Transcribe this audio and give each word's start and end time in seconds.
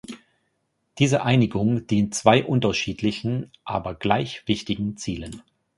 Diese 0.97 1.21
Einigung 1.21 1.85
dient 1.85 2.15
zwei 2.15 2.43
unterschiedlichen, 2.43 3.51
aber 3.65 3.93
gleich 3.93 4.41
wichtigen 4.47 4.97
Zielen. 4.97 5.43